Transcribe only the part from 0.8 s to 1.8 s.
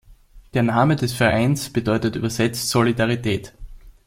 des Vereins